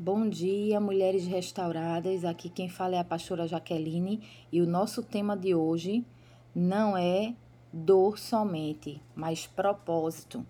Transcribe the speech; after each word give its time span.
Bom 0.00 0.28
dia, 0.28 0.78
mulheres 0.78 1.26
restauradas. 1.26 2.24
Aqui 2.24 2.48
quem 2.48 2.68
fala 2.68 2.94
é 2.94 3.00
a 3.00 3.04
pastora 3.04 3.48
Jaqueline 3.48 4.20
e 4.52 4.60
o 4.60 4.66
nosso 4.66 5.02
tema 5.02 5.36
de 5.36 5.56
hoje 5.56 6.04
não 6.54 6.96
é 6.96 7.34
dor 7.72 8.16
somente, 8.16 9.02
mas 9.12 9.48
propósito. 9.48 10.46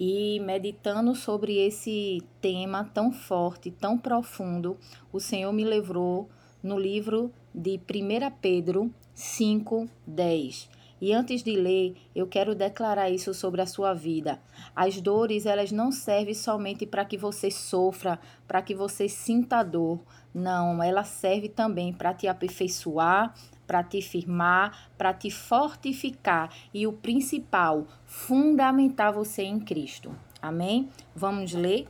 E 0.00 0.40
meditando 0.40 1.14
sobre 1.14 1.64
esse 1.64 2.24
tema 2.40 2.90
tão 2.92 3.12
forte, 3.12 3.70
tão 3.70 3.96
profundo, 3.96 4.76
o 5.12 5.20
Senhor 5.20 5.52
me 5.52 5.62
levou 5.62 6.28
no 6.60 6.76
livro 6.76 7.30
de 7.54 7.78
1 7.78 8.32
Pedro 8.40 8.92
5, 9.14 9.88
10 10.04 10.81
e 11.02 11.12
antes 11.12 11.42
de 11.42 11.56
ler, 11.56 11.96
eu 12.14 12.28
quero 12.28 12.54
declarar 12.54 13.10
isso 13.10 13.34
sobre 13.34 13.60
a 13.60 13.66
sua 13.66 13.92
vida. 13.92 14.40
As 14.72 15.00
dores, 15.00 15.46
elas 15.46 15.72
não 15.72 15.90
servem 15.90 16.32
somente 16.32 16.86
para 16.86 17.04
que 17.04 17.18
você 17.18 17.50
sofra, 17.50 18.20
para 18.46 18.62
que 18.62 18.72
você 18.72 19.08
sinta 19.08 19.64
dor. 19.64 19.98
Não, 20.32 20.80
ela 20.80 21.02
serve 21.02 21.48
também 21.48 21.92
para 21.92 22.14
te 22.14 22.28
aperfeiçoar, 22.28 23.34
para 23.66 23.82
te 23.82 24.00
firmar, 24.00 24.92
para 24.96 25.12
te 25.12 25.28
fortificar 25.28 26.54
e 26.72 26.86
o 26.86 26.92
principal, 26.92 27.84
fundamentar 28.06 29.12
você 29.12 29.42
em 29.42 29.58
Cristo. 29.58 30.14
Amém? 30.40 30.88
Vamos 31.16 31.52
ler? 31.52 31.88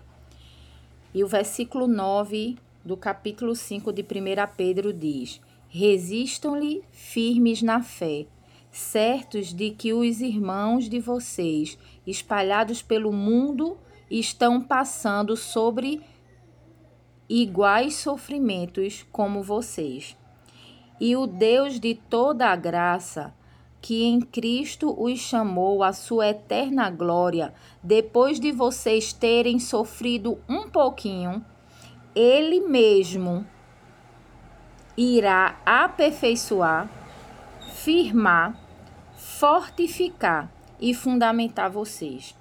E 1.12 1.23
o 1.23 1.29
versículo 1.29 1.87
9 1.87 2.56
do 2.83 2.97
capítulo 2.97 3.55
5 3.55 3.92
de 3.92 4.01
1 4.01 4.06
Pedro 4.56 4.91
diz: 4.91 5.39
Resistam-lhe 5.69 6.83
firmes 6.91 7.61
na 7.61 7.83
fé 7.83 8.27
certos 8.73 9.53
de 9.53 9.71
que 9.71 9.93
os 9.93 10.23
irmãos 10.23 10.89
de 10.89 10.99
vocês, 10.99 11.79
espalhados 12.07 12.81
pelo 12.81 13.12
mundo, 13.12 13.77
estão 14.11 14.61
passando 14.61 15.37
sobre 15.37 16.01
iguais 17.29 17.95
sofrimentos 17.97 19.07
como 19.12 19.43
vocês. 19.43 20.17
E 20.98 21.14
o 21.14 21.27
Deus 21.27 21.79
de 21.79 21.95
toda 21.95 22.48
a 22.48 22.56
graça, 22.56 23.34
que 23.81 24.05
em 24.05 24.20
Cristo 24.20 24.95
os 24.98 25.19
chamou 25.19 25.83
à 25.83 25.92
sua 25.92 26.29
eterna 26.29 26.89
glória, 26.89 27.53
depois 27.83 28.39
de 28.39 28.53
vocês 28.53 29.12
terem 29.12 29.59
sofrido 29.59 30.39
um 30.48 30.69
pouquinho, 30.69 31.45
ele 32.14 32.61
mesmo 32.61 33.45
irá 34.97 35.61
aperfeiçoar, 35.64 36.89
firmar, 37.73 38.61
fortificar 39.23 40.53
e 40.81 40.92
fundamentar 40.92 41.70
vocês. 41.70 42.37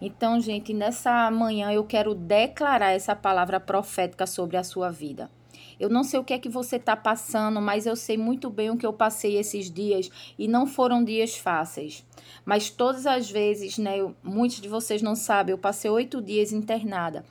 Então, 0.00 0.40
gente, 0.40 0.74
nessa 0.74 1.30
manhã 1.30 1.70
eu 1.70 1.84
quero 1.84 2.12
declarar 2.12 2.90
essa 2.90 3.14
palavra 3.14 3.60
profética 3.60 4.26
sobre 4.26 4.56
a 4.56 4.64
sua 4.64 4.90
vida. 4.90 5.30
Eu 5.78 5.88
não 5.88 6.02
sei 6.02 6.18
o 6.18 6.24
que 6.24 6.32
é 6.34 6.38
que 6.38 6.48
você 6.48 6.74
está 6.74 6.96
passando, 6.96 7.60
mas 7.60 7.86
eu 7.86 7.94
sei 7.94 8.18
muito 8.18 8.50
bem 8.50 8.68
o 8.68 8.76
que 8.76 8.84
eu 8.84 8.92
passei 8.92 9.36
esses 9.36 9.70
dias 9.70 10.10
e 10.36 10.48
não 10.48 10.66
foram 10.66 11.04
dias 11.04 11.36
fáceis. 11.36 12.04
Mas 12.44 12.68
todas 12.68 13.06
as 13.06 13.30
vezes, 13.30 13.78
né, 13.78 13.98
eu, 13.98 14.14
muitos 14.20 14.60
de 14.60 14.68
vocês 14.68 15.00
não 15.02 15.14
sabem, 15.14 15.52
eu 15.52 15.58
passei 15.58 15.90
oito 15.90 16.20
dias 16.20 16.52
internada. 16.52 17.24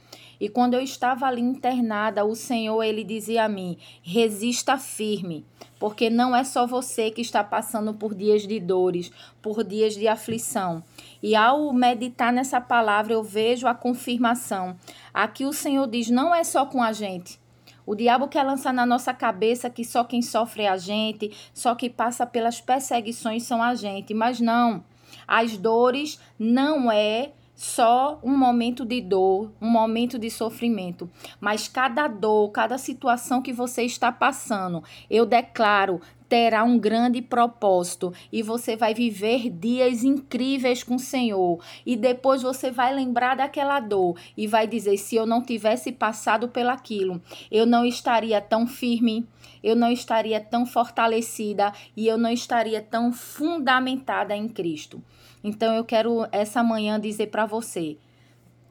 E 0.43 0.49
quando 0.49 0.73
eu 0.73 0.81
estava 0.81 1.25
ali 1.25 1.39
internada, 1.39 2.25
o 2.25 2.35
Senhor 2.35 2.83
ele 2.83 3.05
dizia 3.05 3.45
a 3.45 3.47
mim: 3.47 3.77
resista 4.01 4.77
firme, 4.77 5.45
porque 5.79 6.09
não 6.09 6.35
é 6.35 6.43
só 6.43 6.67
você 6.67 7.09
que 7.09 7.21
está 7.21 7.41
passando 7.41 7.93
por 7.93 8.13
dias 8.13 8.45
de 8.45 8.59
dores, 8.59 9.09
por 9.41 9.63
dias 9.63 9.95
de 9.95 10.05
aflição. 10.05 10.83
E 11.21 11.33
ao 11.33 11.71
meditar 11.71 12.33
nessa 12.33 12.59
palavra, 12.59 13.13
eu 13.13 13.23
vejo 13.23 13.67
a 13.67 13.73
confirmação. 13.73 14.75
Aqui 15.13 15.45
o 15.45 15.53
Senhor 15.53 15.87
diz: 15.87 16.09
não 16.09 16.35
é 16.35 16.43
só 16.43 16.65
com 16.65 16.83
a 16.83 16.91
gente. 16.91 17.39
O 17.85 17.95
diabo 17.95 18.27
quer 18.27 18.43
lançar 18.43 18.73
na 18.73 18.85
nossa 18.85 19.13
cabeça 19.13 19.69
que 19.69 19.85
só 19.85 20.03
quem 20.03 20.21
sofre 20.21 20.63
é 20.63 20.67
a 20.67 20.75
gente, 20.75 21.31
só 21.53 21.73
que 21.73 21.89
passa 21.89 22.25
pelas 22.25 22.59
perseguições 22.59 23.43
são 23.43 23.63
a 23.63 23.75
gente, 23.75 24.13
mas 24.13 24.41
não. 24.41 24.83
As 25.25 25.57
dores 25.57 26.19
não 26.37 26.91
é 26.91 27.31
só 27.55 28.19
um 28.23 28.35
momento 28.35 28.85
de 28.85 28.99
dor, 29.01 29.51
um 29.61 29.69
momento 29.69 30.17
de 30.17 30.29
sofrimento, 30.29 31.09
mas 31.39 31.67
cada 31.67 32.07
dor, 32.07 32.49
cada 32.51 32.77
situação 32.77 33.41
que 33.41 33.53
você 33.53 33.83
está 33.83 34.11
passando, 34.11 34.83
eu 35.09 35.25
declaro, 35.25 36.01
terá 36.33 36.63
um 36.63 36.79
grande 36.79 37.21
propósito 37.21 38.11
e 38.31 38.41
você 38.41 38.75
vai 38.75 38.91
viver 38.91 39.51
dias 39.51 40.03
incríveis 40.03 40.81
com 40.81 40.95
o 40.95 40.99
Senhor. 40.99 41.63
E 41.85 41.95
depois 41.95 42.41
você 42.41 42.71
vai 42.71 42.91
lembrar 42.91 43.35
daquela 43.35 43.79
dor 43.79 44.17
e 44.35 44.47
vai 44.47 44.65
dizer: 44.65 44.97
se 44.97 45.15
eu 45.15 45.27
não 45.27 45.43
tivesse 45.43 45.91
passado 45.91 46.47
pelaquilo, 46.47 47.21
eu 47.51 47.67
não 47.67 47.85
estaria 47.85 48.41
tão 48.41 48.65
firme, 48.65 49.27
eu 49.63 49.75
não 49.75 49.91
estaria 49.91 50.41
tão 50.41 50.65
fortalecida 50.65 51.71
e 51.95 52.07
eu 52.07 52.17
não 52.17 52.31
estaria 52.31 52.81
tão 52.81 53.13
fundamentada 53.13 54.35
em 54.35 54.49
Cristo. 54.49 55.03
Então 55.43 55.71
eu 55.75 55.85
quero 55.85 56.27
essa 56.31 56.63
manhã 56.63 56.99
dizer 56.99 57.27
para 57.27 57.45
você, 57.45 57.95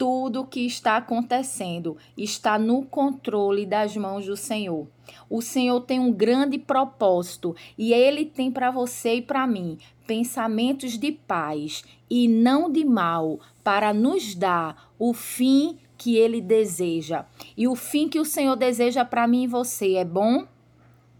tudo 0.03 0.41
o 0.41 0.47
que 0.49 0.67
está 0.67 0.97
acontecendo 0.97 1.97
está 2.19 2.59
no 2.59 2.83
controle 2.83 3.65
das 3.65 3.97
mãos 3.97 4.27
do 4.27 4.37
Senhor. 4.37 4.89
O 5.31 5.41
Senhor 5.41 5.81
tem 5.83 6.01
um 6.01 6.13
grande 6.13 6.59
propósito 6.59 7.55
e 7.79 7.93
ele 7.93 8.25
tem 8.25 8.51
para 8.51 8.73
você 8.73 9.15
e 9.15 9.23
para 9.23 9.47
mim 9.47 9.79
pensamentos 10.05 10.99
de 10.99 11.12
paz 11.12 11.85
e 12.11 12.27
não 12.27 12.69
de 12.69 12.85
mal, 12.85 13.39
para 13.62 13.95
nos 13.95 14.35
dar 14.35 14.93
o 14.99 15.15
fim 15.15 15.79
que 15.97 16.17
ele 16.17 16.41
deseja. 16.41 17.25
E 17.57 17.69
o 17.69 17.77
fim 17.77 18.09
que 18.09 18.19
o 18.19 18.25
Senhor 18.25 18.57
deseja 18.57 19.05
para 19.05 19.29
mim 19.29 19.45
e 19.45 19.47
você 19.47 19.95
é 19.95 20.05
bom, 20.05 20.45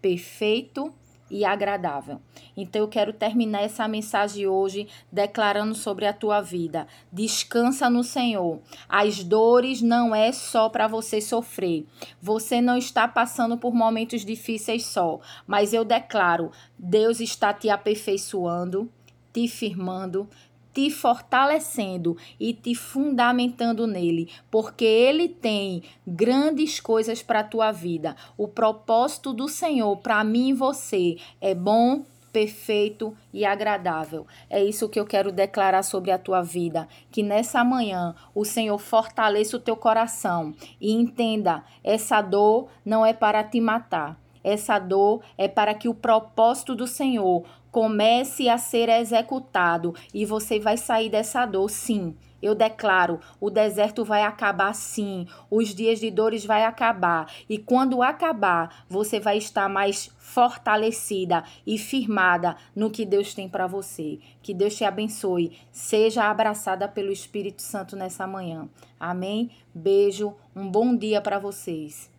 perfeito 0.01 0.93
e 1.33 1.47
agradável. 1.47 2.21
Então 2.55 2.83
eu 2.83 2.89
quero 2.89 3.11
terminar 3.11 3.63
essa 3.63 3.89
mensagem 3.89 4.47
hoje 4.47 4.87
declarando 5.11 5.75
sobre 5.75 6.07
a 6.07 6.13
tua 6.13 6.43
vida. 6.43 6.87
Descansa 7.11 7.89
no 7.89 8.05
Senhor. 8.05 8.61
As 8.87 9.25
dores 9.25 9.81
não 9.81 10.15
é 10.15 10.31
só 10.31 10.69
para 10.69 10.87
você 10.87 11.23
sofrer. 11.23 11.87
Você 12.21 12.61
não 12.61 12.77
está 12.77 13.09
passando 13.09 13.57
por 13.57 13.73
momentos 13.73 14.27
difíceis 14.27 14.85
só, 14.85 15.21
mas 15.47 15.73
eu 15.73 15.87
declaro, 15.87 16.53
Deus 16.79 17.19
está 17.19 17.55
te 17.55 17.71
aperfeiçoando, 17.71 18.93
te 19.33 19.49
firmando, 19.49 20.29
te 20.73 20.91
fortalecendo 20.91 22.17
e 22.39 22.53
te 22.53 22.75
fundamentando 22.75 23.87
nele, 23.87 24.31
porque 24.51 24.85
ele 24.85 25.29
tem 25.29 25.83
grandes 26.07 26.81
coisas 26.81 27.23
para 27.23 27.41
a 27.41 27.45
tua 27.45 27.73
vida. 27.73 28.17
O 28.37 28.49
propósito 28.49 29.33
do 29.33 29.49
Senhor 29.49 29.97
para 29.99 30.23
mim 30.25 30.51
e 30.51 30.55
você 30.55 31.17
é 31.41 31.55
bom, 31.55 32.05
perfeito 32.33 33.15
e 33.33 33.45
agradável. 33.45 34.27
É 34.49 34.65
isso 34.65 34.89
que 34.89 34.99
eu 34.99 35.05
quero 35.05 35.31
declarar 35.31 35.83
sobre 35.83 36.11
a 36.11 36.19
tua 36.19 36.43
vida, 36.43 36.89
que 37.11 37.23
nessa 37.23 37.63
manhã 37.63 38.15
o 38.35 38.45
Senhor 38.45 38.79
fortaleça 38.79 39.57
o 39.57 39.61
teu 39.61 39.77
coração 39.77 40.55
e 40.81 40.93
entenda, 40.93 41.63
essa 41.85 42.23
dor 42.23 42.69
não 42.85 43.05
é 43.05 43.13
para 43.13 43.45
te 43.45 43.61
matar. 43.61 44.19
Essa 44.45 44.77
dor 44.79 45.23
é 45.39 45.47
para 45.47 45.73
que 45.73 45.89
o 45.89 45.95
propósito 45.95 46.75
do 46.75 46.87
Senhor 46.87 47.45
comece 47.73 48.51
a 48.51 48.59
ser 48.59 48.91
executado 48.91 49.95
e 50.13 50.27
você 50.27 50.61
vai 50.61 50.77
sair 50.77 51.09
dessa 51.09 51.47
dor, 51.47 51.71
sim. 51.71 52.15
Eu 52.43 52.57
declaro, 52.57 53.21
o 53.41 53.49
deserto 53.49 54.05
vai 54.05 54.25
acabar 54.25 54.75
sim, 54.75 55.29
os 55.49 55.73
dias 55.73 56.01
de 56.01 56.11
dores 56.11 56.45
vai 56.45 56.65
acabar 56.65 57.33
e 57.49 57.57
quando 57.57 58.03
acabar, 58.03 58.85
você 58.89 59.21
vai 59.21 59.39
estar 59.39 59.69
mais 59.69 60.11
fortalecida 60.19 61.45
e 61.65 61.79
firmada 61.79 62.57
no 62.75 62.91
que 62.91 63.07
Deus 63.07 63.33
tem 63.33 63.49
para 63.49 63.69
você. 63.69 64.19
Que 64.43 64.53
Deus 64.53 64.75
te 64.77 64.85
abençoe. 64.85 65.57
Seja 65.71 66.25
abraçada 66.25 66.89
pelo 66.89 67.13
Espírito 67.13 67.63
Santo 67.63 67.95
nessa 67.95 68.27
manhã. 68.27 68.69
Amém. 68.99 69.51
Beijo, 69.73 70.35
um 70.55 70.69
bom 70.69 70.97
dia 70.97 71.21
para 71.21 71.39
vocês. 71.39 72.12